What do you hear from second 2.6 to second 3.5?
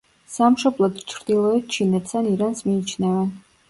მიიჩნევენ.